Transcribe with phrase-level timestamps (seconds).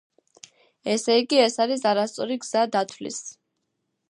[0.93, 3.23] ესეიგი ეს არის არასწორი გზა დათვლის.